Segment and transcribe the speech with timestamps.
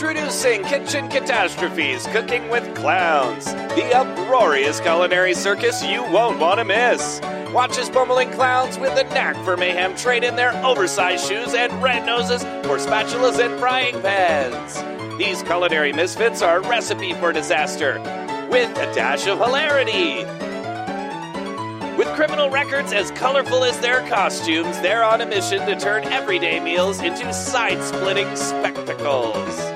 [0.00, 7.20] Introducing Kitchen Catastrophes Cooking with Clowns, the uproarious culinary circus you won't want to miss.
[7.52, 11.70] Watch as bumbling clowns with a knack for mayhem trade in their oversized shoes and
[11.82, 15.18] red noses for spatulas and frying pans.
[15.18, 17.98] These culinary misfits are a recipe for disaster
[18.50, 20.24] with a dash of hilarity.
[21.98, 26.58] With criminal records as colorful as their costumes, they're on a mission to turn everyday
[26.58, 29.69] meals into side splitting spectacles.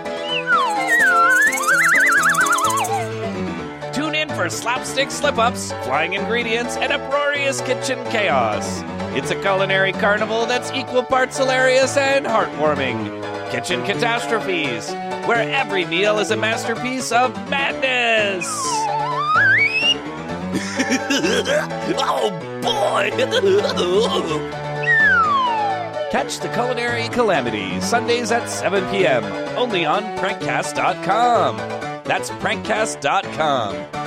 [4.45, 8.83] For slapstick slip ups, flying ingredients, and uproarious kitchen chaos.
[9.17, 13.51] It's a culinary carnival that's equal parts hilarious and heartwarming.
[13.51, 14.91] Kitchen Catastrophes,
[15.27, 18.45] where every meal is a masterpiece of madness.
[21.99, 22.29] oh
[22.61, 23.11] boy!
[26.13, 29.25] Catch the culinary calamity Sundays at 7 p.m.
[29.57, 31.57] only on prankcast.com.
[32.05, 34.04] That's prankcast.com.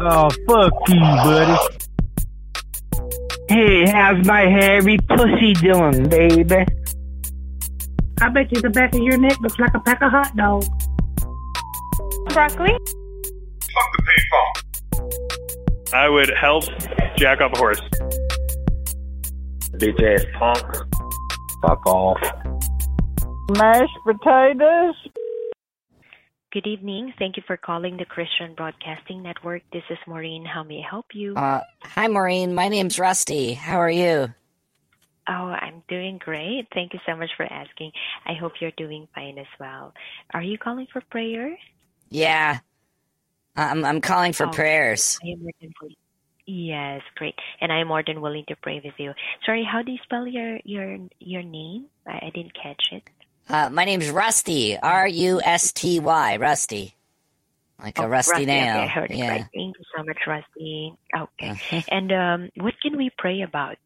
[0.00, 1.56] Oh, fuck you, buddy.
[3.48, 6.64] Hey, how's my hairy pussy doing, baby?
[8.20, 10.68] I bet you the back of your neck looks like a pack of hot dogs.
[12.32, 12.72] Broccoli?
[13.72, 15.94] Fuck the payphone.
[15.94, 16.64] I would help
[17.16, 17.80] jack up a horse.
[19.78, 20.64] Bitch ass punk.
[21.62, 22.20] Fuck off.
[23.50, 24.94] Mashed potatoes?
[26.54, 27.12] Good evening.
[27.18, 29.62] Thank you for calling the Christian Broadcasting Network.
[29.72, 30.44] This is Maureen.
[30.44, 31.34] How may I help you?
[31.34, 32.54] Uh, hi, Maureen.
[32.54, 33.54] My name's Rusty.
[33.54, 34.32] How are you?
[35.26, 36.68] oh, I'm doing great.
[36.72, 37.90] Thank you so much for asking.
[38.24, 39.94] I hope you're doing fine as well.
[40.32, 41.56] Are you calling for prayer?
[42.10, 42.60] Yeah.
[43.56, 44.50] I'm, I'm calling for Oh.
[44.50, 45.18] prayers.
[45.24, 45.96] I am more than willing.
[46.46, 47.34] Yes, great.
[47.60, 49.12] And I'm more than willing to pray with you.
[49.46, 51.86] Sorry, how do you spell your your your name?
[52.06, 53.02] I, I didn't catch it.
[53.48, 54.78] Uh, my name's Rusty.
[54.78, 56.36] R U S T Y.
[56.36, 56.94] Rusty.
[57.82, 58.78] Like a Oh, rusty, Okay, nail.
[58.78, 59.28] I heard it yeah.
[59.28, 59.44] right.
[59.54, 60.94] Thank you so much, Rusty.
[61.14, 61.50] Okay.
[61.50, 61.80] Uh-huh.
[61.90, 63.76] And um, what can we pray about?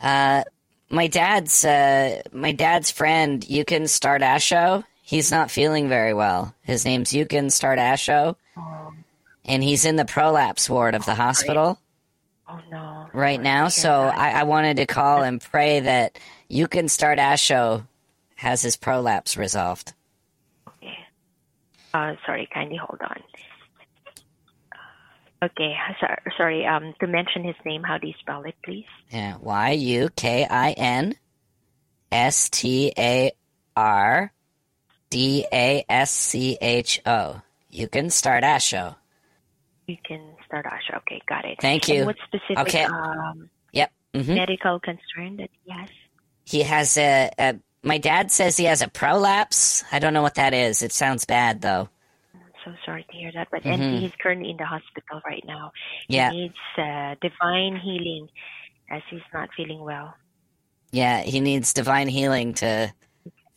[0.00, 0.42] Uh,
[0.90, 4.84] my dad's uh, my dad's friend Yukon Stardasho.
[5.02, 6.54] He's not feeling very well.
[6.62, 8.34] His name's Yukon Stardasho,
[9.44, 11.78] and he's in the prolapse ward of the hospital
[12.48, 13.06] Oh no.
[13.12, 13.68] right Sorry now.
[13.68, 13.92] So.
[14.02, 16.18] I, I wanted to call and pray that
[16.48, 17.86] you can start Stardasho
[18.36, 19.92] has his prolapse resolved.
[21.94, 23.22] Uh, sorry, kindly hold on.
[25.42, 26.66] Okay, sorry, sorry.
[26.66, 28.84] Um, to mention his name, how do you spell it, please?
[29.10, 31.14] Yeah, Y U K I N
[32.12, 33.32] S T A
[33.76, 34.32] R
[35.10, 37.40] D A S C H O.
[37.70, 38.96] start Stardasho.
[39.86, 40.90] You can start Ash.
[40.98, 41.58] Okay, got it.
[41.60, 42.04] Thank And you.
[42.06, 42.84] what specific Okay.
[42.84, 43.92] um, Yep.
[44.14, 45.88] hmm medical concern that he has?
[46.44, 47.54] He has a, a.
[47.86, 49.84] My dad says he has a prolapse.
[49.92, 50.82] I don't know what that is.
[50.82, 51.88] It sounds bad though.
[52.34, 53.46] I'm so sorry to hear that.
[53.52, 53.74] But Mhm.
[53.74, 55.70] and he's currently in the hospital right now.
[56.08, 56.32] Yeah.
[56.32, 58.28] He needs uh, divine healing
[58.90, 60.14] as he's not feeling well.
[60.90, 62.92] Yeah, he needs divine healing to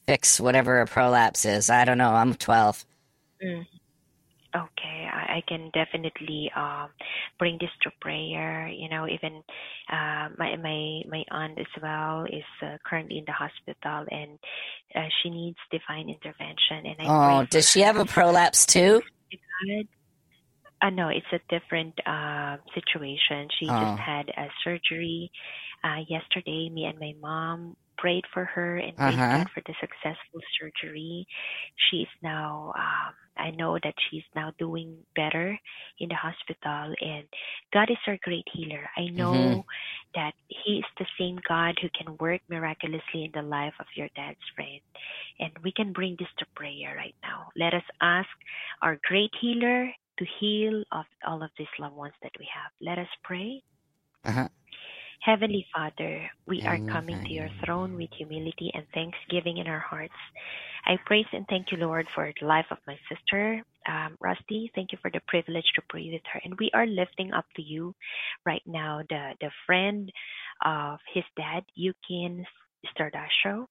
[0.06, 1.72] fix whatever a prolapse is.
[1.72, 2.14] I don't know.
[2.14, 2.86] I'm 12.
[3.44, 3.66] Mm.
[4.56, 6.90] Okay, I, I can definitely um,
[7.38, 8.68] bring this to prayer.
[8.68, 9.44] You know, even
[9.92, 14.40] uh, my my my aunt as well is uh, currently in the hospital, and
[14.96, 16.86] uh, she needs divine intervention.
[16.86, 19.02] And I Oh, does she have a prolapse too?
[20.82, 23.48] Uh, no, it's a different uh, situation.
[23.60, 23.80] She Oh.
[23.80, 25.30] just had a surgery
[25.84, 26.70] uh, yesterday.
[26.70, 29.28] Me and my mom prayed for her and Uh-huh.
[29.30, 31.28] God for the successful surgery.
[31.90, 35.58] She's now, um, I know that she's now doing better
[36.00, 37.26] in the hospital, and
[37.74, 38.90] God is our great healer.
[38.98, 39.66] I know Mhm.
[40.16, 44.10] that He is the same God who can work miraculously in the life of your
[44.16, 44.82] dad's friend.
[45.40, 47.50] And we can bring this to prayer right now.
[47.58, 48.30] Let us ask
[48.82, 52.72] our great healer to heal of all of these loved ones that we have.
[52.82, 53.64] Let us pray.
[54.26, 54.50] Uh-huh.
[55.22, 60.14] Heavenly Father, we are coming to your throne with humility and thanksgiving in our hearts.
[60.86, 64.72] I praise and thank you, Lord, for the life of my sister, um, Rusty.
[64.76, 66.42] Thank you for the privilege to pray with her.
[66.44, 67.94] And we are lifting up to you
[68.46, 70.12] right now the, the friend
[70.66, 72.44] of his dad, Yukin
[72.96, 73.66] Stardasho.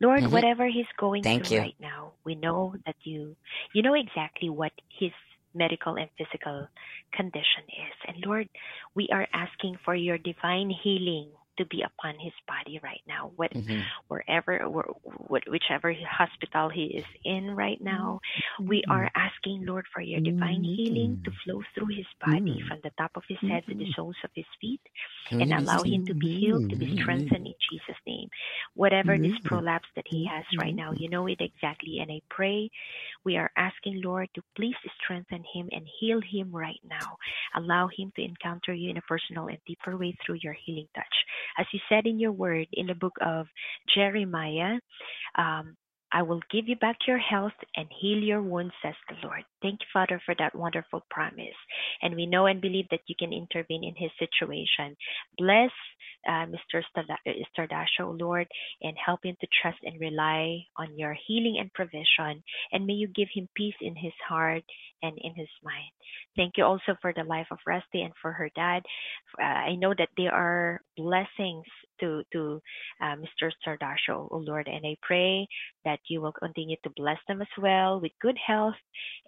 [0.00, 0.32] Lord, Mhm.
[0.32, 1.58] whatever he's going Thank through you.
[1.58, 3.36] right now, we know that you
[3.74, 5.12] you know exactly what his
[5.54, 6.68] medical and physical
[7.12, 7.94] condition is.
[8.08, 8.48] And Lord,
[8.94, 11.28] we are asking for your divine healing
[11.60, 13.30] to be upon his body right now.
[13.36, 13.84] What, Mhm.
[14.08, 14.96] wherever, wh-
[15.28, 18.20] wh- whichever hospital he is in right now,
[18.58, 18.92] we mm-hmm.
[18.96, 20.80] are asking Lord for your divine mm-hmm.
[20.80, 22.68] healing to flow through his body mm-hmm.
[22.68, 24.80] from the top of his head to the soles of his feet,
[25.30, 28.28] and allow him to be healed, to be strengthened in Jesus' name.
[28.74, 32.70] Whatever this prolapse that he has right now, you know it exactly, and I pray
[33.24, 37.18] we are asking Lord to please strengthen him and heal him right now.
[37.54, 41.16] Allow him to encounter you in a personal and deeper way through your healing touch.
[41.58, 43.46] As you said in your word in the book of
[43.94, 44.78] Jeremiah,
[45.36, 45.76] um,
[46.12, 49.44] I will give you back your health and heal your wounds, says the Lord.
[49.62, 51.56] Thank you, Father, for that wonderful promise.
[52.02, 54.96] And we know and believe that you can intervene in his situation.
[55.38, 55.70] Bless
[56.28, 56.82] uh, Mr.
[56.90, 58.46] Stada- Stardasho, Lord,
[58.82, 62.42] and help him to trust and rely on your healing and provision.
[62.72, 64.64] And may you give him peace in his heart
[65.02, 65.90] and in his mind.
[66.36, 68.82] Thank you also for the life of Rusty and for her dad.
[69.40, 71.64] Uh, I know that they are blessings
[72.00, 72.60] to to
[73.00, 73.50] uh, Mr.
[73.62, 75.46] Stardasho, oh Lord, and I pray
[75.84, 78.74] that you will continue to bless them as well with good health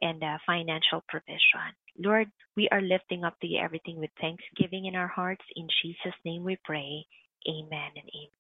[0.01, 1.73] and uh, financial provision.
[1.99, 5.45] Lord, we are lifting up to you everything with thanksgiving in our hearts.
[5.57, 7.05] In Jesus' name we pray.
[7.49, 8.31] Amen and amen.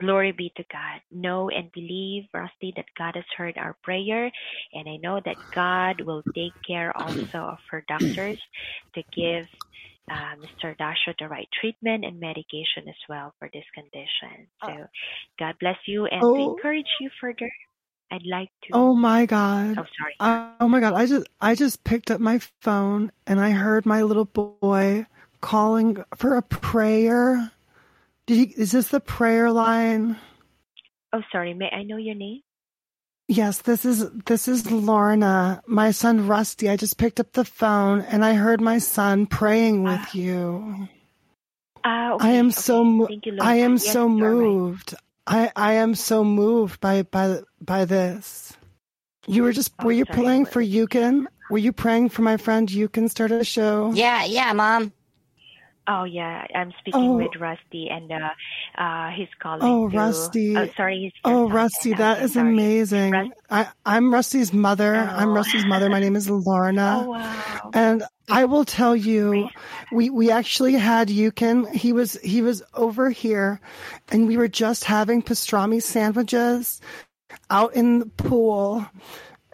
[0.00, 1.00] Glory be to God.
[1.12, 4.30] Know and believe, Rusty, that God has heard our prayer.
[4.72, 8.40] And I know that God will take care also of her doctors
[8.94, 9.46] to give
[10.10, 10.76] uh, Mr.
[10.78, 14.48] Dasho the right treatment and medication as well for this condition.
[14.64, 14.86] So
[15.38, 16.06] God bless you.
[16.06, 16.56] And to Oh.
[16.56, 17.50] encourage you further,
[18.10, 18.68] I'd like to.
[18.72, 19.76] Oh my god.
[19.78, 20.14] Oh, sorry.
[20.20, 20.94] Uh, oh my god.
[20.94, 25.06] I just I just picked up my phone and I heard my little boy
[25.40, 27.52] calling for a prayer.
[28.26, 30.16] Did he is this the prayer line?
[31.12, 31.54] Oh, sorry.
[31.54, 32.40] May I know your name?
[33.28, 35.62] Yes, this is this is Lorna.
[35.66, 36.70] My son Rusty.
[36.70, 40.88] I just picked up the phone and I heard my son praying with you.
[41.84, 42.52] Ah, I okay, am okay.
[42.52, 44.58] so mo- Thank you, I am Yes, so you are right.
[44.58, 44.94] moved.
[45.26, 48.54] I I am so moved by by by this.
[49.26, 51.28] You were just Oh, were you sorry, praying for Yukon?
[51.50, 53.92] Were you praying for my friend Yukon start a show?
[53.94, 54.92] Yeah, yeah, mom.
[55.90, 57.16] Oh yeah, I'm speaking Oh.
[57.16, 58.28] with Rusty, and uh,
[58.80, 59.60] uh, he's calling.
[59.62, 60.56] Oh, to, Rusty.
[60.56, 62.50] Oh, sorry, Oh, Rusty, that is sorry.
[62.52, 63.12] amazing.
[63.12, 64.94] Rus- I, I'm Rusty's mother.
[64.94, 65.32] I'm Oh.
[65.32, 65.88] Rusty's mother.
[65.88, 67.04] My name is Lorna.
[67.04, 67.70] Oh wow.
[67.72, 69.48] And I will tell you,
[69.90, 71.72] we we actually had Yukon.
[71.72, 73.58] He was he was over here,
[74.10, 76.80] and we were just having pastrami sandwiches
[77.50, 78.84] out in the pool.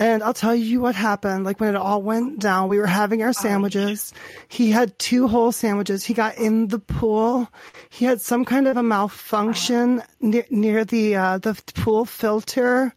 [0.04, 1.44] And I'll tell you what happened.
[1.44, 4.12] Like when it all went down, we were having our sandwiches.
[4.48, 6.04] He had two whole sandwiches.
[6.04, 7.48] He got in the pool.
[7.88, 12.94] He had some kind of a malfunction near, near the uh, the pool filter.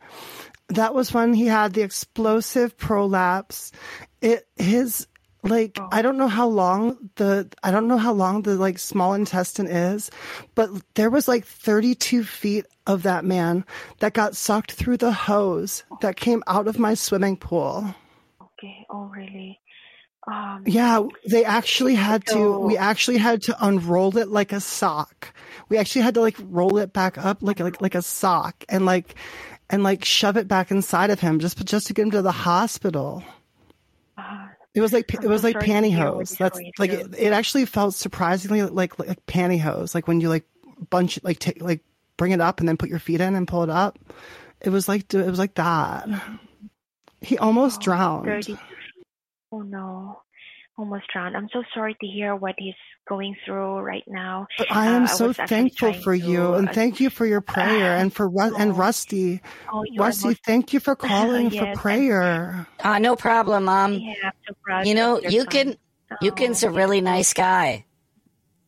[0.67, 3.71] That was when he had the explosive prolapse.
[4.19, 5.07] It his
[5.43, 9.13] like I don't know how long the I don't know how long the like small
[9.13, 10.09] intestine is,
[10.55, 13.65] but there was like 32 feet of that man
[13.99, 17.93] that got sucked through the hose that came out of my swimming pool.
[18.41, 18.85] Okay.
[18.89, 19.59] Oh really?
[20.27, 20.63] Um.
[20.65, 25.33] Yeah, they actually had to we actually had to unroll it like a sock.
[25.69, 28.85] We actually had to like roll it back up like like like a sock and
[28.85, 29.15] like
[29.69, 32.31] and like shove it back inside of him just just to get him to the
[32.31, 33.23] hospital.
[34.17, 34.46] uh,
[34.77, 36.37] It was like it was like sorry to hear what pantyhose.
[36.37, 39.95] That's like it, it actually felt surprisingly like like pantyhose.
[39.95, 40.45] Like when you like
[40.91, 41.81] bunch like take like
[42.15, 43.97] bring it up and then put your feet in and pull it up.
[44.61, 46.07] It was like it was like that.
[46.07, 46.35] Mm-hmm.
[47.21, 48.25] He almost oh, drowned.
[48.27, 48.59] 30.
[49.51, 50.21] Oh no.
[50.77, 51.35] Almost drowned.
[51.35, 52.75] I'm so sorry to hear what he's
[53.09, 54.45] going through right now.
[54.59, 56.99] But I Uh, am I so was actually thankful trying for you, and uh, thank
[56.99, 58.75] you for your prayer, and for Ru- and Oh.
[58.75, 59.41] Rusty.
[59.73, 62.67] Oh, Rusty, most- thank you for calling Yes, for and- prayer.
[62.83, 63.93] Uh, no problem, mom.
[63.93, 64.85] Yeah, I'm so proud.
[64.85, 65.47] You know, of your you son.
[65.49, 65.75] can.
[66.21, 67.85] Yukin's a Oh, really nice guy.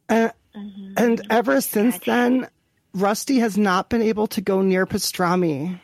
[0.10, 0.94] And, mhm.
[0.98, 2.48] and ever since then,
[2.94, 5.80] Rusty has not been able to go near pastrami.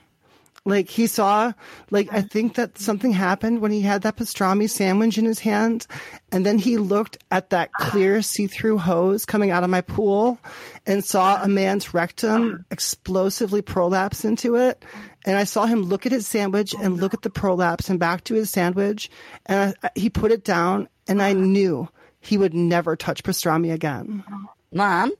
[0.67, 1.53] Like he saw,
[1.91, 2.27] like I uh-huh.
[2.31, 5.85] think that something happened when he had that pastrami sandwich in his hand,
[6.31, 7.89] and then he looked at that ah.
[7.91, 10.39] clear see-through hose coming out of my pool,
[10.87, 12.63] and saw a man's rectum ah.
[12.71, 14.83] explosively prolapse into it.
[15.23, 17.99] And I saw him look at his sandwich oh, and look at the prolapse and
[17.99, 19.11] back to his sandwich,
[19.45, 21.37] and I, he put it down, and I ah.
[21.37, 21.89] knew
[22.21, 24.23] he would never touch pastrami again.
[24.27, 24.47] Uh-huh.
[24.73, 25.11] Mom,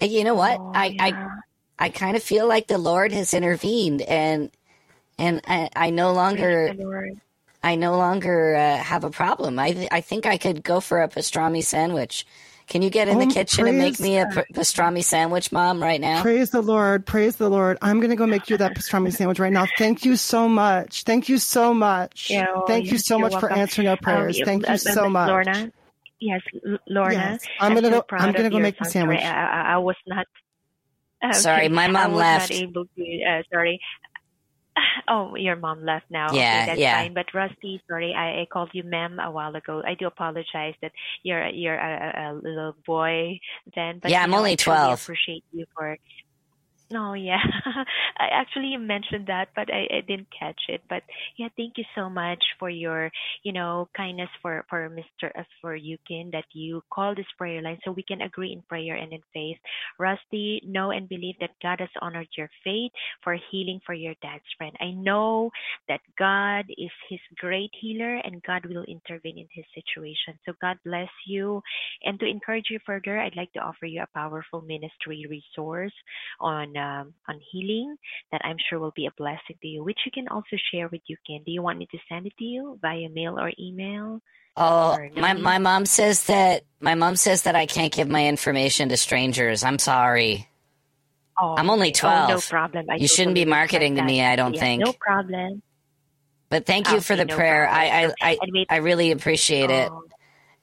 [0.00, 0.56] uh, you know what?
[0.60, 1.02] Oh, I, yeah.
[1.78, 4.52] I, I kind of feel like the Lord has intervened, and
[5.18, 7.20] and I, I no longer, Praise the Lord.
[7.62, 9.58] I no longer uh, have a problem.
[9.58, 12.26] I, th- I think I could go for a pastrami sandwich.
[12.68, 15.82] Can you get in Oh, the kitchen and make me a p- pastrami sandwich, Mom,
[15.82, 16.20] right now?
[16.20, 17.06] Praise the Lord.
[17.06, 17.78] Praise the Lord.
[17.80, 19.66] I'm going to go make you that pastrami sandwich right now.
[19.66, 21.02] Thank you so much.
[21.04, 22.30] Thank you so much.
[22.30, 24.38] Yeah, oh, Thank you so you're much for answering our Um, prayers.
[24.38, 25.28] yeah, Thank uh, you uh, so Miss much.
[25.30, 25.72] Lorna,
[26.20, 26.40] Yes,
[26.88, 27.14] Lorna.
[27.14, 29.20] Yes, I'm gonna go- I'm gonna go make the sandwich.
[29.20, 30.26] I, I, I was not.
[31.24, 31.40] Okay.
[31.40, 32.50] Sorry, my mom I was left.
[32.50, 33.22] Not able to.
[33.28, 33.80] Uh, sorry.
[35.08, 36.32] Oh, your mom left now.
[36.32, 36.96] Yeah, okay, that's yeah.
[36.98, 37.14] fine.
[37.14, 39.82] But Rusty, sorry, I, I called you ma'am a while ago.
[39.86, 43.38] I do apologize that you're you're a, a, little boy
[43.74, 44.00] then.
[44.02, 45.02] But Yeah, I'm know, only I truly 12.
[45.02, 45.96] appreciate you for.
[46.90, 47.38] No, yeah,
[48.18, 50.82] I actually mentioned that, but I, I didn't catch it.
[50.88, 51.02] But
[51.36, 53.10] yeah, thank you so much for your,
[53.42, 55.30] you know, kindness for for Mr.
[55.38, 58.96] Uh, for Yukin that you call this prayer line so we can agree in prayer
[58.96, 59.58] and in faith.
[59.98, 62.92] Rusty, know and believe that God has honored your faith
[63.22, 64.74] for healing for your dad's friend.
[64.80, 65.50] I know
[65.88, 70.38] that God is his great healer and God will intervene in his situation.
[70.46, 71.62] So God bless you.
[72.04, 75.92] And to encourage you further, I'd like to offer you a powerful ministry resource
[76.40, 77.96] on um, on healing
[78.32, 81.00] that I'm sure will be a blessing to you, which you can also share with
[81.10, 81.44] Yukin.
[81.44, 84.20] Do you want me to send it to you via mail or email?
[84.56, 88.26] Oh, Or my my mom says that my mom says that I can't give my
[88.26, 89.62] information to strangers.
[89.62, 90.48] I'm sorry.
[91.40, 92.00] Oh, I'm only okay.
[92.04, 92.86] Oh, no problem.
[92.90, 94.84] I You shouldn't be marketing to me, I don't Yeah, think.
[94.84, 95.62] No problem.
[96.50, 97.68] But thank you for the no prayer.
[97.68, 97.80] problem.
[97.80, 99.88] I I I, I really appreciate it.
[99.92, 100.04] oh,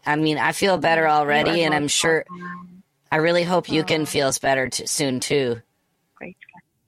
[0.06, 2.26] I mean, I feel better already, and I'm sure.
[3.12, 3.86] I really hope you Oh.
[3.86, 5.62] can feels better t- soon too.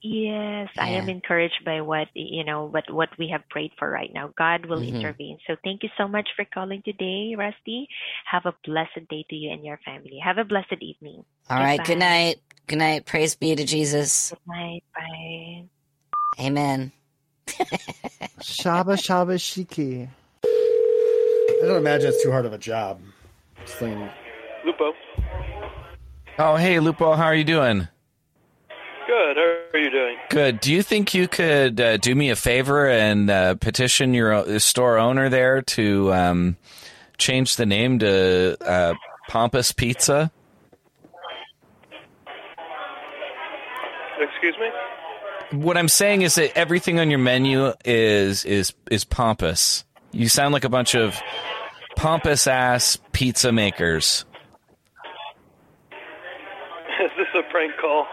[0.02, 0.08] Praise God.
[0.08, 4.10] Yes, I am encouraged by what you know, what what we have prayed for right
[4.12, 4.32] now.
[4.36, 4.94] God will Mhm.
[5.00, 5.38] intervene.
[5.46, 7.88] So thank you so much for calling today, Rusty.
[8.30, 10.18] Have a blessed day to you and your family.
[10.18, 11.24] Have a blessed evening.
[11.50, 11.82] All right.
[11.84, 12.40] Good night.
[12.66, 13.06] Good night.
[13.06, 14.30] Praise be to Jesus.
[14.30, 14.84] Good night.
[14.94, 15.64] Bye.
[16.40, 16.92] Amen.
[18.40, 20.08] Shaba Shaba Shiki.
[20.44, 23.00] I don't imagine it's too hard of a job.
[23.64, 24.10] Slinging.
[24.64, 24.92] Lupo.
[26.38, 27.88] Oh, hey, Lupo, how are you doing?
[29.08, 29.38] Good.
[29.38, 30.16] How are you doing?
[30.28, 30.60] Good.
[30.60, 34.98] Do you think you could uh, do me a favor and uh, petition your store
[34.98, 36.58] owner there to um,
[37.16, 38.92] change the name to uh,
[39.30, 40.30] Pompous Pizza?
[44.20, 45.58] Excuse me?
[45.58, 49.86] What I'm saying is that everything on your menu is is is pompous.
[50.12, 51.18] You sound like a bunch of
[51.96, 54.26] pompous ass pizza makers.
[57.00, 58.06] Is this a prank call?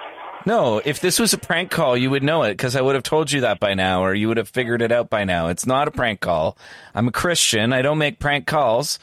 [0.45, 3.03] No, if this was a prank call, you would know it because I would have
[3.03, 5.47] told you that by now, or you would have figured it out by now.
[5.47, 6.55] It's not a prank call.
[6.93, 7.73] I'm a Christian.
[7.73, 8.99] I don't make prank calls,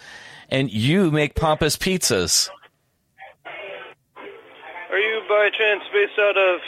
[0.49, 2.49] and you make pompous pizzas.
[4.91, 6.61] Are you by chance based out of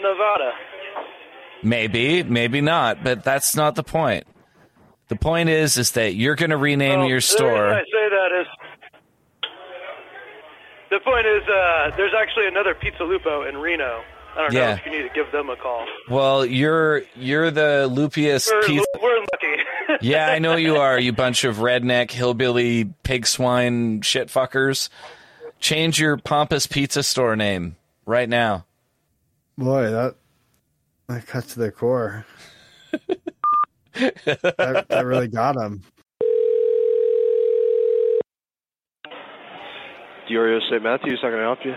[0.00, 0.52] Nevada?
[1.62, 4.24] Maybe, maybe not, but that's not the point.
[5.08, 7.64] The point is, is that you're going to rename Well, your The store.
[7.64, 8.46] reason I say that is
[10.90, 14.02] the point is uh, there's actually another Pizza Lupo in Reno.
[14.36, 14.76] I don't know Yeah.
[14.76, 15.86] if you need to give them a call.
[16.08, 18.84] Well, you're you're the loopiest We're, pizza.
[19.02, 19.62] we're lucky.
[20.06, 20.98] yeah, I know you are.
[20.98, 24.88] You bunch of redneck hillbilly pig swine shit fuckers.
[25.58, 28.64] Change your pompous pizza store name right now.
[29.58, 30.14] Boy, that
[31.08, 32.24] that cut to the core.
[33.94, 35.82] that, that really got him.
[40.30, 40.82] Diorio St.
[40.82, 41.74] Matthews, how can I help you?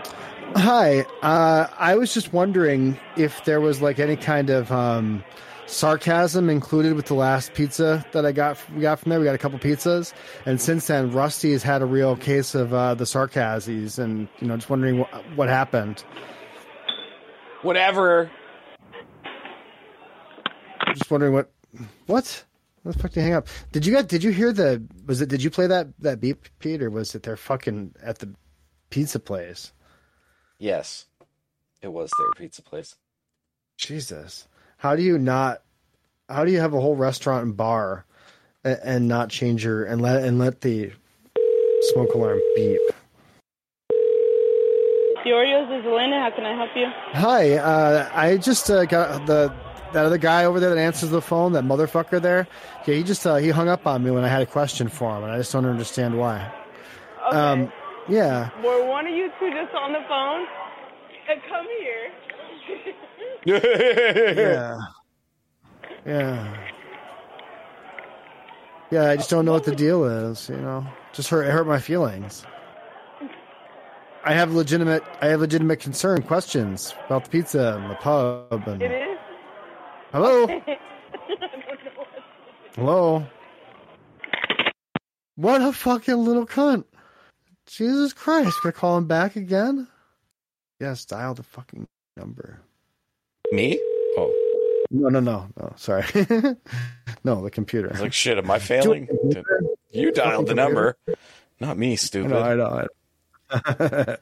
[0.54, 5.24] Hi, uh, I was just wondering if there was like any kind of um,
[5.66, 8.56] sarcasm included with the last pizza that I got.
[8.72, 9.18] We got from there.
[9.18, 10.12] We got a couple pizzas,
[10.46, 14.46] and since then, Rusty has had a real case of uh, the sarcasms, and you
[14.46, 16.04] know, just wondering what, what happened.
[17.62, 18.30] Whatever.
[20.94, 21.50] Just wondering what
[22.06, 22.44] what.
[22.84, 23.48] What the fuck you hang up?
[23.72, 24.08] Did you get?
[24.08, 24.86] Did you hear the?
[25.06, 25.30] Was it?
[25.30, 28.34] Did you play that that beep, Pete, or was it their fucking at the
[28.94, 29.72] pizza place?
[30.56, 31.06] Yes,
[31.82, 32.94] it was their pizza place.
[33.76, 34.46] Jesus,
[34.76, 35.62] how do you not?
[36.28, 38.06] How do you have a whole restaurant and bar,
[38.62, 40.92] and, and not change your and let and let the
[41.92, 42.80] smoke alarm beep?
[45.26, 46.20] Diorio, is Elena.
[46.20, 46.86] How can I help you?
[47.14, 49.52] Hi, uh, I just uh, got the
[49.92, 52.46] that other guy over there that answers the phone, that motherfucker there.
[52.86, 55.16] Yeah, he just uh, he hung up on me when I had a question for
[55.16, 56.52] him, and I just don't understand why.
[57.26, 57.36] Okay.
[57.36, 57.72] Um,
[58.08, 58.50] yeah.
[58.62, 60.46] Were one of you two just on the phone?
[61.28, 62.12] Uh, come here.
[64.36, 64.78] yeah.
[66.06, 66.56] Yeah.
[68.90, 70.86] Yeah, I just don't know what the deal is, you know.
[71.12, 72.44] Just hurt hurt my feelings.
[74.24, 78.82] I have legitimate I have legitimate concern, questions about the pizza and the pub and
[78.82, 79.18] It is.
[80.12, 80.44] Hello?
[80.44, 80.76] I don't know
[81.96, 82.08] what-
[82.76, 83.26] Hello?
[85.36, 86.84] What a fucking little cunt.
[87.66, 89.88] Jesus Christ, gonna call him back again?
[90.80, 92.60] Yes, dial the fucking number.
[93.52, 93.80] Me?
[94.16, 94.32] Oh,
[94.90, 95.72] No, no, no, no.
[95.76, 96.04] Sorry.
[97.24, 97.88] no, the computer.
[97.88, 99.08] I was like, shit, am I failing?
[99.90, 100.96] You dialed the number.
[101.60, 102.32] Not me, stupid.
[102.32, 102.86] I know,
[103.50, 104.16] I know.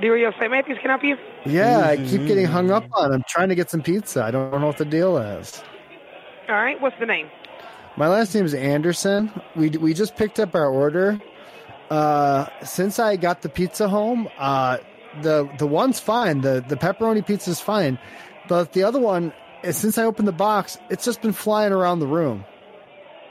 [0.00, 0.50] Diorio St.
[0.50, 1.16] Matthews can I help you.
[1.46, 2.94] yeah, I keep getting hung up mm-hmm.
[2.94, 3.12] on.
[3.12, 4.22] I'm trying to get some pizza.
[4.22, 5.62] I don't know what the deal is.
[6.48, 7.28] All right, what's the name?
[7.96, 9.32] My last name is Anderson.
[9.54, 11.20] We we just picked up our order.
[11.90, 14.78] Uh, since I got the pizza home, uh,
[15.22, 16.42] the the one's fine.
[16.42, 17.98] The the pepperoni pizza is fine,
[18.48, 22.00] but the other one, eh, since I opened the box, it's just been flying around
[22.00, 22.44] the room,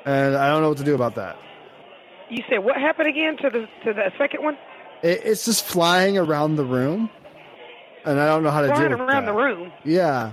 [0.05, 1.35] and I don't know what to do about that.
[2.29, 4.57] You said what happened again to the to the second one?
[5.03, 7.09] It, it's just flying around the room,
[8.03, 9.31] and I don't know how to Flying deal with around that.
[9.33, 9.71] the room.
[9.83, 10.31] Yeah,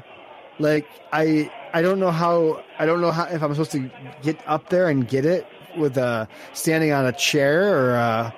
[0.58, 3.90] like I I don't know how I don't know how if I'm supposed to
[4.22, 8.30] get up there and get it with uh standing on a chair or uh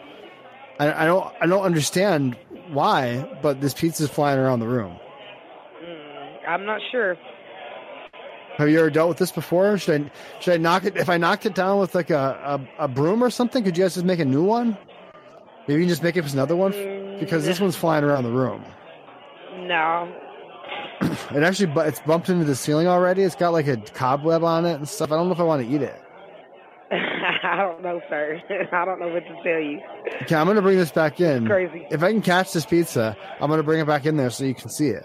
[0.78, 2.36] I, I don't I don't understand
[2.70, 4.96] why, but this pizza's flying around the room.
[5.82, 7.16] Mm, I'm not sure.
[8.56, 9.76] Have you ever dealt with this before?
[9.78, 12.84] Should I should I knock it if I knocked it down with like a, a,
[12.84, 13.64] a broom or something?
[13.64, 14.76] Could you guys just make a new one?
[15.66, 16.72] Maybe you can just make it another one
[17.18, 18.64] because this one's flying around the room.
[19.60, 20.12] No.
[21.34, 23.22] It actually, bu- it's bumped into the ceiling already.
[23.22, 25.12] It's got like a cobweb on it and stuff.
[25.12, 26.00] I don't know if I want to eat it.
[26.90, 28.40] I don't know, sir.
[28.72, 29.80] I don't know what to tell you.
[30.22, 31.46] Okay, I'm gonna bring this back in.
[31.46, 31.86] Crazy.
[31.90, 34.54] If I can catch this pizza, I'm gonna bring it back in there so you
[34.54, 35.04] can see it.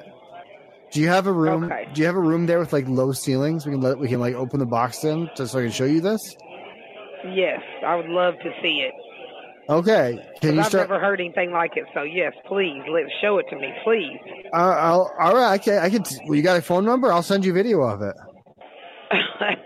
[0.91, 1.65] Do you have a room?
[1.65, 1.87] Okay.
[1.93, 3.65] Do you have a room there with like low ceilings?
[3.65, 5.85] We can let we can like open the box in just so I can show
[5.85, 6.35] you this.
[7.33, 8.93] Yes, I would love to see it.
[9.69, 10.17] Okay.
[10.41, 10.89] Can you I've start?
[10.89, 11.85] never heard anything like it.
[11.93, 14.17] So yes, please let show it to me, please.
[14.51, 15.51] Uh, I'll, all right.
[15.51, 15.77] I can.
[15.77, 16.03] I can.
[16.25, 17.11] Well, you got a phone number?
[17.13, 18.15] I'll send you video of it.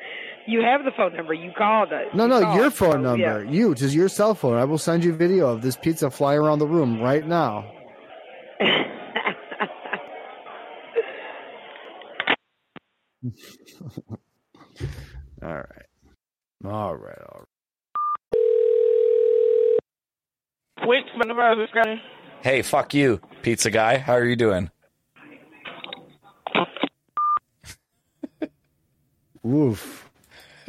[0.47, 1.33] you have the phone number.
[1.33, 2.07] You called us.
[2.13, 3.43] No, You no, called, your phone so, number.
[3.45, 3.49] yeah.
[3.49, 4.57] You, just your cell phone.
[4.57, 7.71] I will send you video of this pizza fly around the room right now.
[15.41, 15.85] all right.
[16.65, 17.19] All right.
[17.29, 17.47] All right.
[20.85, 21.87] Which supervisor got
[22.41, 23.97] Hey, fuck you, pizza guy.
[23.97, 24.69] How are you doing?
[29.43, 30.09] Woof.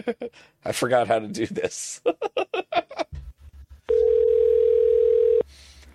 [0.65, 2.01] I forgot how to do this.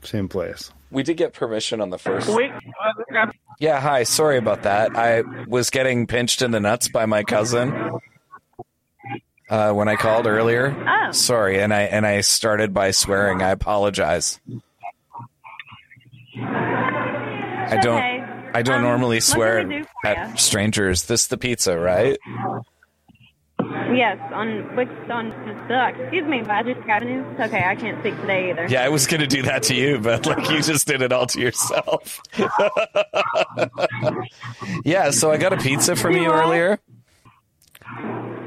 [0.03, 0.71] Same place.
[0.91, 2.27] we did get permission on the first.
[2.29, 4.03] Which supervisor got Yeah, hi.
[4.03, 4.95] Sorry about that.
[4.97, 7.99] I was getting pinched in the nuts by my cousin
[9.49, 10.75] uh, when I called earlier.
[10.87, 11.11] Oh.
[11.11, 13.41] Sorry, and I and I started by swearing.
[13.41, 14.39] I apologize.
[16.41, 17.97] I don't.
[17.97, 18.25] okay.
[18.53, 19.59] I don't Um, normally swear
[20.03, 20.35] at ya?
[20.35, 21.03] strangers.
[21.05, 22.17] This the pizza, right?
[23.93, 25.31] Yes, on which on
[25.69, 27.23] uh, excuse me, Magic Avenue.
[27.31, 28.67] It's okay, I can't speak today either.
[28.67, 31.25] Yeah, I was gonna do that to you, but like you just did it all
[31.27, 32.21] to yourself.
[34.85, 36.79] yeah, so I got a pizza from you earlier.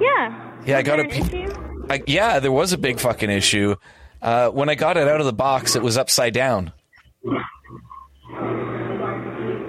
[0.01, 0.52] Yeah.
[0.66, 1.87] Yeah, I got there a an pi- issue?
[1.90, 3.77] I, yeah, there was a big fucking issue.
[4.20, 6.72] Uh, when I got it out of the box, it was upside down.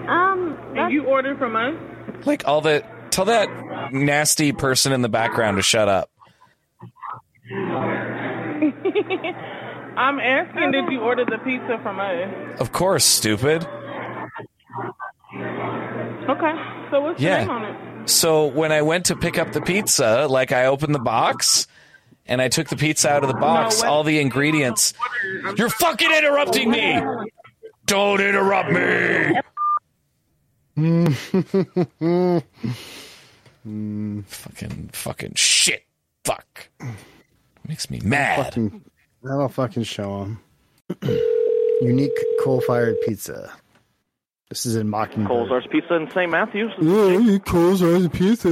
[0.08, 1.74] Um, And you ordered from us?
[2.26, 3.50] Like all the tell that
[3.92, 6.10] nasty person in the background to shut up.
[9.96, 12.60] I'm asking, did you order the pizza from us?
[12.60, 13.68] Of course, stupid.
[16.30, 16.54] Okay.
[16.92, 17.76] So what's the name on it?
[18.06, 21.68] So when I went to pick up the pizza, like I opened the box
[22.26, 24.94] and I took the pizza out of the box, No, all the ingredients.
[25.56, 27.00] You're fucking interrupting me.
[27.86, 29.40] Don't interrupt me.
[34.28, 35.84] fucking fucking shit.
[36.24, 36.70] Fuck.
[37.68, 38.46] Makes me mad.
[38.46, 38.82] Fucking,
[39.22, 40.40] that'll fucking show them.
[41.82, 43.52] Unique coal-fired pizza.
[44.54, 45.30] This is in Mockingbird.
[45.30, 46.30] Coles Arts Pizza in St.
[46.30, 46.72] Matthews.
[46.80, 48.50] Yeah, I eat Cole's Ice Pizza.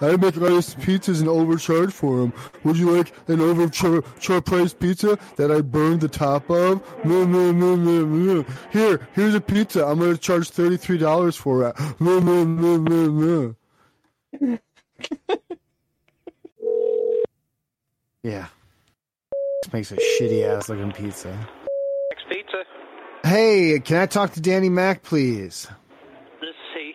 [0.00, 2.32] I make ice pizzas and overcharge for them.
[2.64, 6.82] Would you like an overcharged price pizza that I burned the top of?
[7.04, 8.46] No, no, no, no, no.
[8.72, 9.84] Here, here's a pizza.
[9.84, 11.76] I'm gonna charge thirty-three dollars for it.
[18.22, 18.48] Yeah,
[19.62, 21.38] this makes a shitty ass looking pizza.
[23.26, 25.66] Hey, can I talk to Danny Mac, please?
[26.40, 26.92] This is he.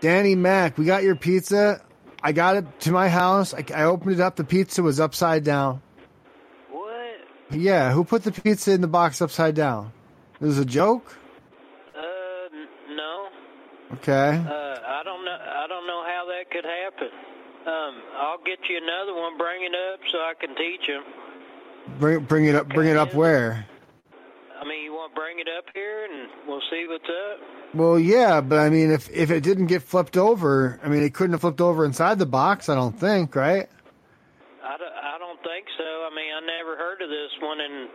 [0.00, 1.80] Danny Mac, we got your pizza.
[2.22, 3.54] I got it to my house.
[3.54, 4.36] I, I opened it up.
[4.36, 5.80] The pizza was upside down.
[6.70, 7.16] What?
[7.50, 9.90] Yeah, who put the pizza in the box upside down?
[10.38, 11.16] This is a joke?
[11.96, 13.28] Uh, n- no.
[13.94, 14.12] Okay.
[14.12, 15.38] Uh, I don't know.
[15.40, 17.08] I don't know how that could happen.
[17.66, 19.38] Um, I'll get you another one.
[19.38, 21.02] Bring it up so I can teach him.
[21.98, 22.68] Bring bring it up.
[22.68, 23.66] Bring it up where?
[24.64, 27.40] I mean, you want to bring it up here and we'll see what's up?
[27.74, 31.12] Well, yeah, but I mean, if if it didn't get flipped over, I mean, it
[31.12, 32.70] couldn't have flipped over inside the box.
[32.70, 33.68] I don't think, right?
[34.64, 35.84] I don't, I don't think so.
[35.84, 37.88] I mean, I never heard of this one, and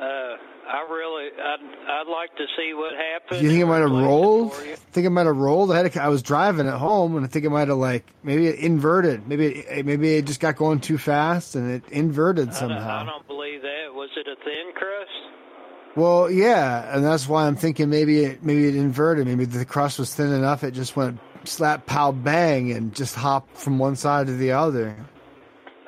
[0.00, 0.36] uh,
[0.70, 3.40] I really, I'd, I'd like to see what happened.
[3.40, 4.54] Do you think it might have rolled?
[4.54, 5.72] think it might have rolled.
[5.72, 8.06] I had a, I was driving at home, and I think it might have like
[8.22, 9.26] maybe it inverted.
[9.26, 13.00] Maybe it, maybe it just got going too fast, and it inverted I don't, somehow.
[13.00, 13.92] I don't believe that.
[13.92, 15.39] Was it a thin crust?
[15.96, 19.26] Well, yeah, and that's why I'm thinking maybe it maybe it inverted.
[19.26, 23.56] Maybe the crust was thin enough it just went slap, pow, bang, and just hopped
[23.56, 24.94] from one side to the other.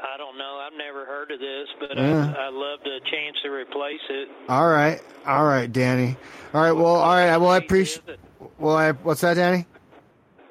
[0.01, 0.61] I don't know.
[0.67, 2.35] I've never heard of this, but Yeah.
[2.37, 4.29] I, I'd love the chance to replace it.
[4.49, 6.17] All right, all right, Danny.
[6.53, 7.37] All right, well, all right.
[7.37, 8.03] Well, I appreciate.
[8.59, 9.67] Well, I, what's that, Danny?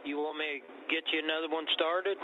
[0.06, 2.18] You want me to get you another one started?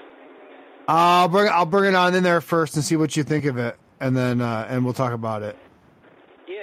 [0.88, 3.58] I'll bring I'll bring it on in there first and see what you think of
[3.58, 5.58] it, and then uh, and we'll talk about it.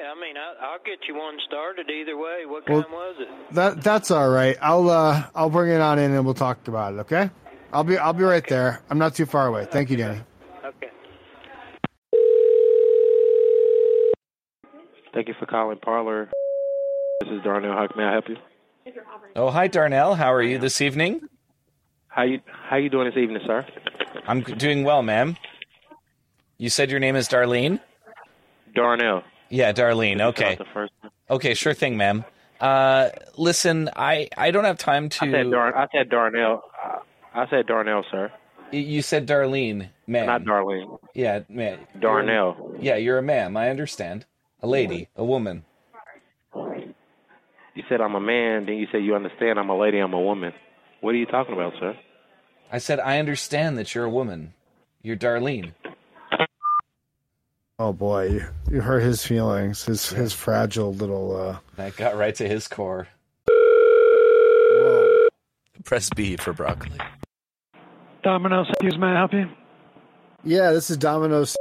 [0.05, 2.45] Yeah, I mean, I, I'll get you one started either way.
[2.45, 3.55] What Well- kind was it?
[3.55, 4.55] That that's all right.
[4.61, 6.99] I'll uh I'll bring it on in and we'll talk about it.
[7.01, 7.31] Okay.
[7.73, 8.83] I'll be I'll be right there.
[8.91, 9.65] I'm not too far away.
[9.65, 10.21] Thank you, Danny.
[10.63, 10.89] Okay.
[15.15, 16.29] Thank you for calling Parlor.
[17.23, 17.73] This is Darnell.
[17.73, 18.37] How may I help you?
[19.37, 20.15] Oh, hi, Darnell.
[20.17, 21.23] How are you this evening?
[22.09, 23.65] How you How you doing this evening, sir?
[24.29, 25.39] I'm doing well, ma'am.
[26.59, 27.81] You said your name is Darlene?
[28.75, 29.23] Darnell.
[29.51, 30.21] Yeah, Darlene.
[30.21, 30.59] Okay.
[31.31, 32.25] Okay, sure thing, ma'am.
[32.61, 35.25] Uh, listen, I, I don't have time to.
[35.27, 35.77] I said Dar.
[35.77, 36.63] I said Darnell.
[36.83, 36.99] I-
[37.37, 38.31] I said Darnell, sir.
[38.71, 40.27] You said Darlene, ma'am.
[40.27, 40.99] Not Darlene.
[41.15, 41.81] Yeah, man.
[41.99, 42.77] Darnell.
[42.79, 43.57] Yeah, you're a ma'am.
[43.57, 44.25] I understand.
[44.63, 45.65] A lady, a woman.
[46.55, 48.67] You said I'm a man.
[48.67, 49.99] Then you said you understand I'm a lady.
[49.99, 50.53] I'm a woman.
[51.01, 51.97] What are you talking about, sir?
[52.71, 54.55] I said I understand that you're a woman.
[55.03, 55.73] You're Darlene.
[57.77, 59.85] Oh boy, you, you hurt his feelings.
[59.85, 61.37] His his fragile little.
[61.37, 63.09] uh That got right to his core.
[63.49, 65.29] Whoa.
[65.83, 66.99] Press B for broccoli.
[68.23, 69.49] Domino's, excuse may I help you?
[70.45, 71.57] Yeah, this is Domino's.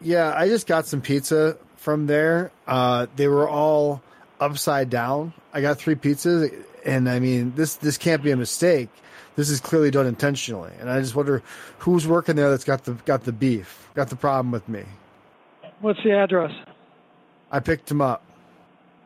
[0.00, 2.52] Yeah, I just got some pizza from there.
[2.66, 4.02] Uh, they were all
[4.40, 5.32] upside down.
[5.54, 8.90] I got three pizzas, and I mean this this can't be a mistake.
[9.36, 11.42] This is clearly done intentionally, and I just wonder
[11.78, 14.84] who's working there that's got the got the beef, got the problem with me.
[15.84, 16.50] What's the address?
[17.52, 18.24] I picked him up.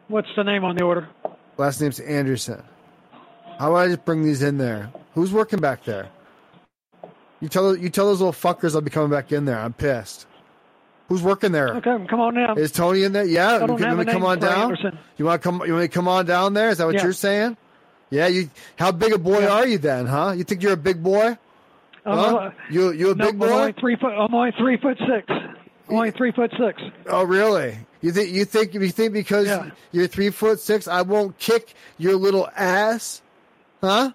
[0.07, 1.09] What's the name on the order?
[1.57, 2.62] Last name's Anderson.
[3.59, 4.93] How would I just bring these in there?
[5.14, 6.09] Who's working back there?
[7.41, 9.59] You tell you tell those little fuckers I'll be coming back in there.
[9.59, 10.29] I'm pissed.
[11.09, 11.75] Who's working there?
[11.79, 12.57] Okay, come on down.
[12.57, 13.25] Is Tony in there?
[13.25, 14.71] Yeah, you want me to come on down.
[14.71, 14.99] Anderson.
[15.17, 15.55] You want to come?
[15.67, 16.69] You want me to come on down there?
[16.71, 17.03] Is that what Yeah.
[17.03, 17.57] you're saying?
[18.11, 18.29] Yeah.
[18.29, 18.51] You.
[18.79, 20.07] How big a boy are you then?
[20.07, 20.35] Huh?
[20.37, 21.37] You think you're a big boy?
[22.07, 22.51] I'm Huh?
[22.71, 23.51] you you a no, big I'm boy?
[23.51, 24.12] only three foot.
[24.12, 25.27] I'm only three foot six.
[25.88, 26.83] I'm only three foot six.
[27.07, 27.79] Oh, really?
[28.01, 29.48] You think you think you think because
[29.92, 33.22] you're three foot six, I won't kick your little ass?
[33.81, 34.12] Huh?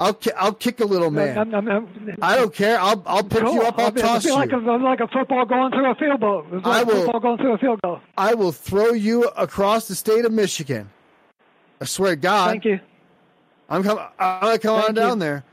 [0.00, 1.36] I'll ki- I'll kick a little man.
[1.36, 1.88] I'm, I'm, I'm,
[2.22, 2.78] I don't care.
[2.78, 3.54] I'll I'll pick Cool.
[3.54, 3.78] you up.
[3.78, 4.30] I'll I'll toss you.
[4.30, 6.46] be like a, like a football going through a field goal.
[6.52, 8.00] It's I like will- football going through a field goal.
[8.16, 10.88] I will throw you across the state of Michigan.
[11.80, 12.50] I swear to God.
[12.50, 12.78] Thank you.
[13.68, 14.04] I'm coming.
[14.20, 15.20] I'm gonna come on Thank down you.
[15.20, 15.44] there.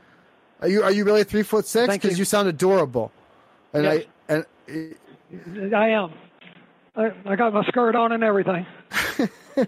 [0.62, 1.92] Are you Are you really three foot six?
[1.92, 2.18] Because you.
[2.18, 3.10] you sound adorable.
[3.74, 4.04] And Yes.
[4.28, 4.46] I and
[5.32, 6.12] I am.
[6.94, 8.64] I, I got my skirt on and everything.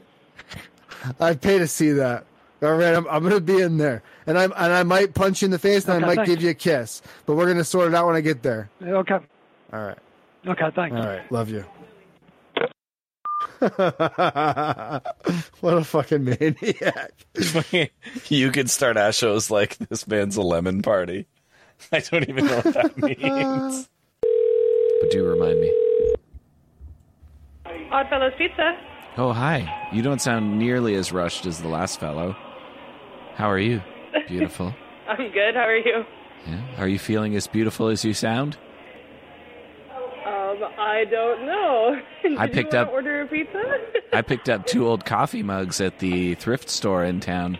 [1.21, 2.25] I'd pay to see that.
[2.63, 5.47] All right, I'm, I'm gonna be in there, and I and I might punch you
[5.47, 6.31] in the face, and Okay, I might thanks.
[6.31, 7.03] give you a kiss.
[7.25, 8.69] But we're gonna sort it out when I get there.
[8.83, 9.19] Okay.
[9.73, 9.99] All right.
[10.47, 10.71] Okay.
[10.75, 10.97] Thanks.
[10.97, 11.31] All right.
[11.31, 11.65] Love you.
[13.61, 13.75] what
[15.75, 17.13] a fucking maniac.
[18.29, 21.27] you could start our shows like this man's a lemon party.
[21.93, 23.89] I don't even know what that means.
[25.01, 25.73] But do remind me.
[27.91, 28.77] Oddfellows Pizza.
[29.17, 29.89] Oh, hi.
[29.93, 32.37] You don't sound nearly as rushed as the last fellow.
[33.35, 33.83] How are you?
[34.29, 34.75] Beautiful.
[35.09, 35.55] I'm good.
[35.55, 36.05] How are you?
[36.47, 36.61] Yeah.
[36.79, 38.57] Are you feeling as beautiful as you sound?
[40.27, 42.01] Um, I don't know.
[42.23, 43.63] Did I picked up- order a pizza?
[44.13, 47.59] I picked up two old coffee mugs at the thrift store in town.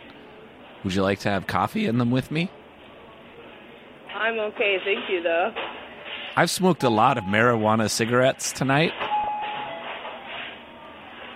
[0.85, 2.51] Would you like to have coffee in them with me?
[4.15, 5.53] I'm okay, thank you though.
[6.39, 8.93] I've smoked a lot of marijuana cigarettes tonight.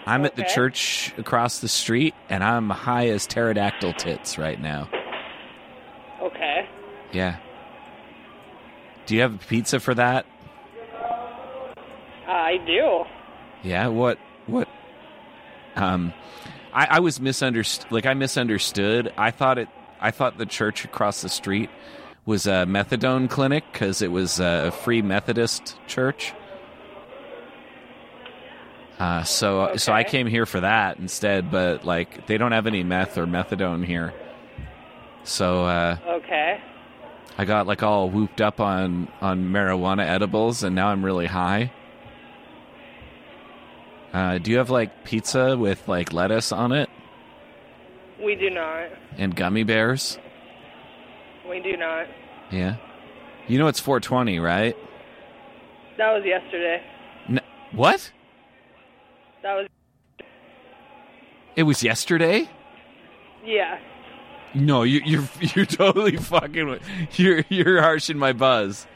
[0.06, 4.88] I'm at the church across the street, and I'm high as pterodactyl tits right now.
[6.22, 6.68] Okay.
[7.10, 7.38] Yeah.
[9.06, 10.24] Do you have a pizza for that?
[12.28, 13.02] I do.
[13.64, 13.88] Yeah.
[13.88, 14.18] What?
[14.46, 14.68] What?
[15.74, 16.12] Um,
[16.72, 17.90] I, I was misunderstood.
[17.90, 19.12] Like I misunderstood.
[19.18, 19.68] I thought it.
[20.00, 21.70] I thought the church across the street
[22.24, 26.32] was a methadone clinic because it was a free Methodist church.
[28.98, 32.84] Uh, so so I came here for that instead, but like they don't have any
[32.84, 34.14] meth or methadone here.
[35.24, 36.60] So uh, Okay.
[37.38, 41.72] I got like all whooped up on on marijuana edibles, and now I'm really high.
[44.12, 46.90] Uh, do you have like pizza with like lettuce on it
[48.22, 48.90] We do not.
[49.16, 50.18] and gummy bears?
[51.48, 52.06] We do not.
[52.50, 52.76] Yeah.
[53.48, 54.76] You know it's 420, right?
[55.98, 56.82] That was yesterday.
[57.28, 57.40] N-
[57.72, 58.10] what?
[59.42, 59.66] That was
[61.56, 62.48] It was yesterday?
[63.44, 63.78] yeah.
[64.54, 65.24] No, you, you're
[65.56, 66.66] you're totally fucking.
[66.68, 66.82] with-
[67.18, 68.86] You're you're harshing my buzz.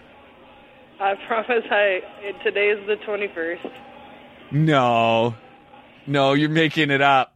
[1.01, 1.65] I promise.
[1.71, 3.63] I it, today is the twenty first.
[4.51, 5.35] No,
[6.07, 7.35] no, you're making it up.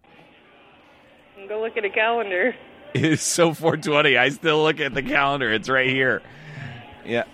[1.49, 2.55] Go look at a calendar.
[2.95, 4.17] It's so 420.
[4.17, 5.53] I still look at the calendar.
[5.53, 6.23] It's right here.
[7.05, 7.25] Yeah,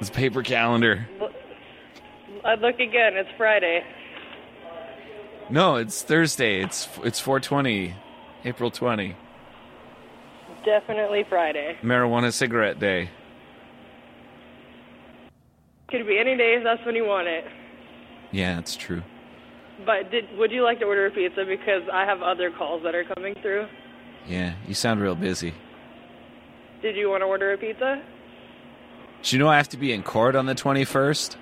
[0.00, 1.06] it's paper calendar.
[2.44, 3.16] I look again.
[3.16, 3.82] It's Friday.
[5.50, 6.62] No, it's Thursday.
[6.62, 7.94] It's it's 420,
[8.44, 9.16] April 20,
[10.64, 11.76] Definitely Friday.
[11.82, 13.10] marijuana cigarette day.
[15.88, 16.62] Could be any days.
[16.64, 17.44] That's when you want it.
[18.30, 19.02] Yeah, it's true.
[19.84, 22.94] But did would you like to order a pizza because I have other calls that
[22.94, 23.66] are coming through?
[24.28, 25.54] Yeah, you sound real busy.
[26.80, 28.02] Did you want to order a pizza?
[29.22, 31.36] Do you know I have to be in court on the 21st?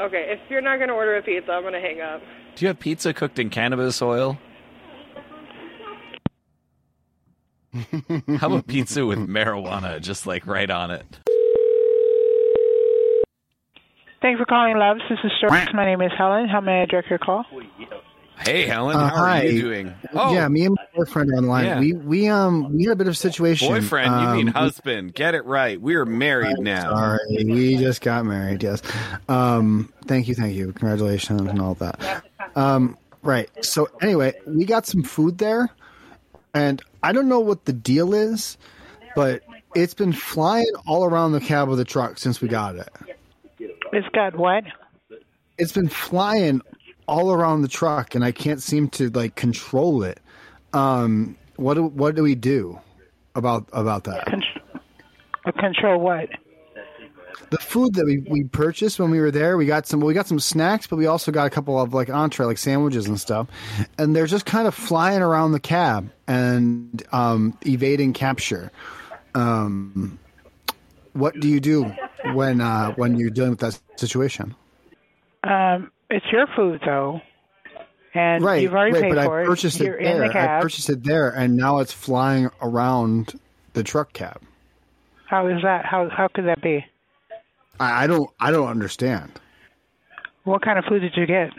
[0.00, 2.22] Okay, if you're not going to order a pizza, I'm going to hang up.
[2.54, 4.38] Do you have pizza cooked in cannabis oil?
[8.38, 11.20] How about pizza with marijuana, just like right on it?
[14.22, 15.00] Thanks for calling, Loves.
[15.08, 15.68] This is Sterling.
[15.74, 16.48] My name is Helen.
[16.48, 17.44] How may I direct your call?
[18.40, 19.42] Hey, Helen, Uh, how are hi.
[19.42, 19.94] you doing?
[20.14, 21.64] Oh, yeah, me and my boyfriend online.
[21.66, 21.80] Yeah.
[21.80, 23.68] We we um we had a bit of a situation.
[23.68, 24.06] boyfriend.
[24.22, 25.14] you mean Um, husband?
[25.14, 25.80] Get it right.
[25.80, 26.94] We are married now.
[26.94, 28.62] Sorry, we just got married.
[28.62, 28.80] Yes.
[29.28, 29.92] Um.
[30.06, 30.34] Thank you.
[30.34, 30.72] Thank you.
[30.72, 32.24] Congratulations and all that.
[32.54, 32.96] Um.
[33.22, 33.50] Right.
[33.64, 35.68] So anyway, we got some food there,
[36.54, 38.56] and I don't know what the deal is,
[39.16, 39.42] but
[39.74, 42.88] it's been flying all around the cab of the truck since we got it.
[43.92, 44.64] It's got what?
[45.58, 46.62] It's been flying
[47.08, 50.20] all around the truck, and I can't seem to like control it.
[50.72, 51.36] Um.
[51.56, 52.78] What do What do we do
[53.34, 54.28] about about that?
[55.44, 56.28] Uh, Control what?
[57.50, 60.26] the food that we, we purchased when we were there, we got some we got
[60.26, 63.48] some snacks, but we also got a couple of like entree, like sandwiches and stuff,
[63.98, 68.70] and they're just kind of flying around the cab and um, evading capture.
[69.34, 70.18] Um,
[71.12, 71.92] what do you do
[72.32, 74.54] when uh, when you're dealing with that situation?
[75.44, 77.20] Um, it's your food though,
[78.14, 79.84] and right, you've already right, paid but for I purchased it.
[79.84, 80.28] You're in there.
[80.28, 83.38] the I purchased it there, and now it's flying around
[83.74, 84.40] the truck cab.
[85.26, 85.84] How is that?
[85.84, 86.84] How how could that be?
[87.80, 89.32] I, I don't I don't understand.
[90.44, 91.50] What kind of food did you get?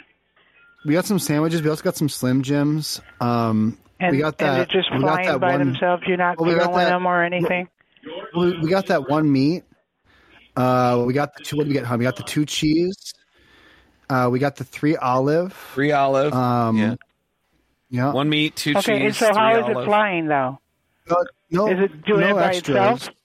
[0.86, 1.62] We got some sandwiches.
[1.62, 3.02] We also got some Slim Jims.
[3.20, 4.48] Um, And, we got that.
[4.48, 6.04] and they're just flying that by one, themselves.
[6.08, 7.68] You're not Well, we got that- them or anything.
[8.36, 9.66] We, we got that one meat.
[10.56, 11.58] Uh, we got the two.
[11.58, 11.84] What did we get?
[11.86, 12.00] hon?
[12.00, 13.14] We got the two cheese.
[14.10, 15.54] Uh, we got the three olive.
[15.74, 16.34] Three olive.
[16.34, 16.96] Um, yeah.
[17.90, 18.12] Yeah.
[18.14, 20.60] One meat, two okay, and cheese, so how three is it flying though?
[21.10, 22.78] No, no, Is it doing no it by extras.
[22.78, 23.16] itself?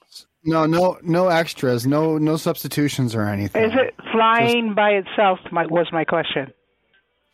[0.44, 1.86] No, no, no extras.
[1.86, 3.62] No, no substitutions or anything.
[3.64, 5.38] Is it flying by itself?
[5.50, 6.52] My, was my question.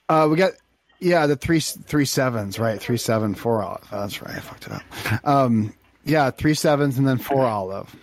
[0.09, 0.53] Uh, we got
[0.99, 3.87] yeah the three three sevens right three seven four olive.
[3.91, 4.35] That's right.
[4.35, 4.83] I fucked it up.
[5.27, 5.73] Um,
[6.05, 7.95] yeah, three sevens and then four olive.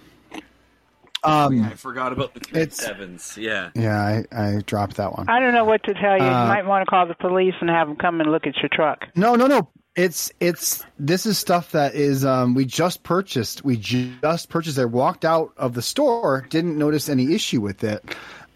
[1.27, 3.37] Um, I forgot about the three It's- sevens.
[3.39, 3.69] Yeah.
[3.75, 5.27] yeah, I, I dropped that one.
[5.29, 6.23] I don't know what to tell you.
[6.23, 8.55] Uh, you might want to call the police and have them come and look at
[8.57, 9.05] your truck.
[9.15, 9.69] No, no, no.
[9.95, 13.65] It's it's this is stuff that is um we just purchased.
[13.65, 14.85] We just purchased it.
[14.91, 18.03] Walked out of the store, didn't notice any issue with it.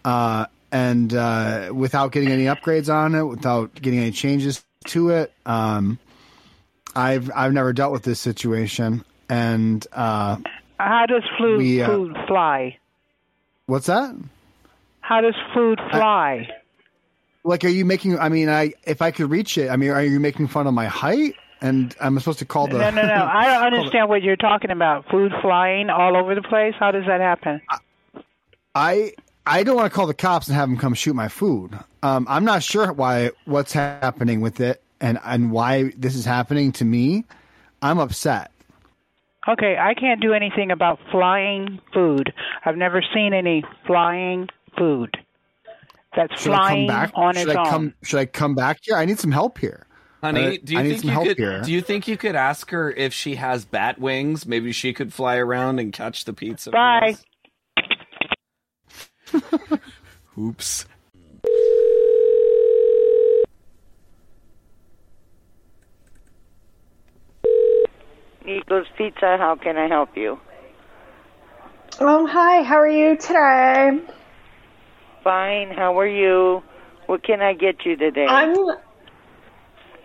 [0.04, 5.32] Uh and uh without getting any upgrades on it, without getting any changes to it.
[5.44, 5.98] Um
[6.94, 10.36] I've I've never dealt with this situation and uh
[10.88, 12.78] How does food, We, uh, food fly?
[13.66, 14.14] what's that?
[15.00, 16.48] How does food fly?
[17.44, 20.02] Like are you making I mean I if I could reach it, I mean are
[20.02, 21.34] you making fun of my height?
[21.60, 23.14] And I'm supposed to call the no, no, no.
[23.32, 25.08] I don't understand what you're talking about.
[25.08, 26.74] Food flying all over the place.
[26.78, 27.60] How does that happen?
[28.74, 29.12] I
[29.46, 31.78] I don't want to call the cops and have them come shoot my food.
[32.02, 36.72] Um, I'm not sure why what's happening with it and and why this is happening
[36.72, 37.24] to me.
[37.80, 38.51] I'm upset.
[39.48, 42.32] Okay, I can't do anything about flying food.
[42.64, 45.16] I've never seen any flying food
[46.16, 47.10] that's Should I come flying back?
[47.14, 47.66] on should its I own.
[47.70, 47.94] come?
[48.02, 48.96] Should I come back here?
[48.96, 49.86] I need some help here,
[50.22, 51.38] Honey, Uh, do you I need think some you help could?
[51.38, 51.60] here.
[51.62, 54.46] Do you think you could ask her if she has bat wings?
[54.46, 56.70] Maybe she could fly around and catch the pizza.
[56.70, 57.16] Bye.
[60.38, 60.86] Oops.
[68.44, 69.36] Nico's Pizza.
[69.38, 70.38] How can I help you?
[72.00, 72.62] Oh, hi.
[72.62, 74.00] How are you today?
[75.22, 75.70] Fine.
[75.70, 76.62] How are you?
[77.06, 78.26] What can I get you today?
[78.26, 78.56] I'm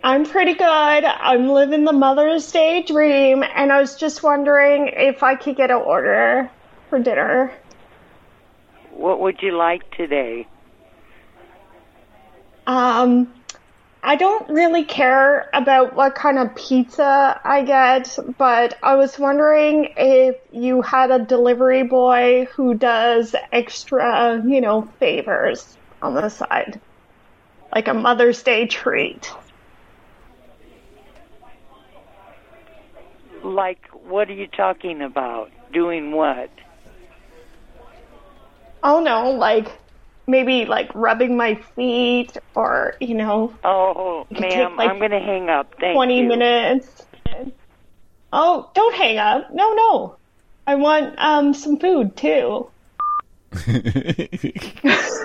[0.03, 0.65] I'm pretty good.
[0.65, 5.71] I'm living the Mother's Day dream, and I was just wondering if I could get
[5.71, 6.49] an order
[6.89, 7.51] for dinner.
[8.91, 10.47] What would you like today?
[12.67, 13.33] Um,
[14.07, 19.89] I don't really care about what kind of pizza I get, but I was wondering
[19.97, 26.79] if you had a delivery boy who does extra, you know, favors on the side.
[27.75, 29.29] Like a Mother's Day treat.
[33.43, 35.51] Like, what are you talking about?
[35.73, 36.49] Doing what?
[38.81, 39.69] Oh no, like
[40.27, 43.53] maybe like rubbing my feet or, you know.
[43.63, 45.73] Oh, it ma'am, take, like, I'm going to hang up.
[45.79, 46.27] Thank 20 you.
[46.27, 47.05] minutes.
[48.33, 49.53] Oh, don't hang up.
[49.53, 50.15] No, no.
[50.67, 52.69] I want um some food too.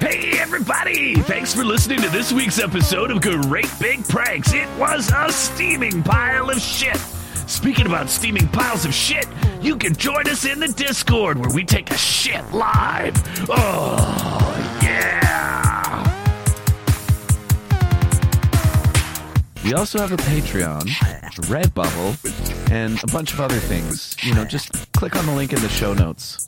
[0.00, 1.16] Hey, everybody!
[1.16, 4.54] Thanks for listening to this week's episode of Great Big Pranks.
[4.54, 6.96] It was a steaming pile of shit.
[7.50, 9.26] Speaking about steaming piles of shit,
[9.60, 13.12] you can join us in the Discord where we take a shit live.
[13.50, 16.06] Oh, yeah!
[19.64, 24.16] We also have a Patreon, a Redbubble, and a bunch of other things.
[24.22, 26.46] You know, just click on the link in the show notes.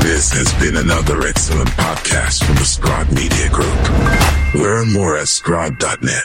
[0.00, 4.54] This has been another excellent podcast from the Scribe Media Group.
[4.54, 6.24] Learn more at scribe.net.